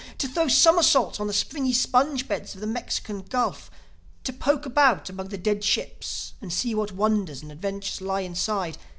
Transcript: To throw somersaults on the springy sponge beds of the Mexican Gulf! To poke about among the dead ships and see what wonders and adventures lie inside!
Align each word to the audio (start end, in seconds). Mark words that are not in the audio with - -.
To 0.17 0.27
throw 0.27 0.47
somersaults 0.47 1.19
on 1.19 1.27
the 1.27 1.31
springy 1.31 1.73
sponge 1.73 2.27
beds 2.27 2.55
of 2.55 2.61
the 2.61 2.65
Mexican 2.65 3.21
Gulf! 3.21 3.69
To 4.23 4.33
poke 4.33 4.65
about 4.65 5.11
among 5.11 5.27
the 5.27 5.37
dead 5.37 5.63
ships 5.63 6.33
and 6.41 6.51
see 6.51 6.73
what 6.73 6.91
wonders 6.91 7.43
and 7.43 7.51
adventures 7.51 8.01
lie 8.01 8.21
inside! 8.21 8.79